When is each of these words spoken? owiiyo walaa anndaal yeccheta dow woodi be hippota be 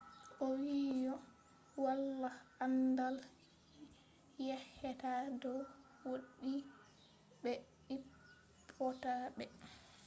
owiiyo 0.45 1.15
walaa 1.83 2.37
anndaal 2.65 3.17
yeccheta 4.47 5.11
dow 5.41 5.59
woodi 6.05 6.53
be 7.41 7.51
hippota 7.89 9.11
be 9.37 9.45